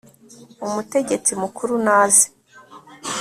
umutegetsi 0.65 1.31
mukuru 1.41 1.73
naze 1.87 2.25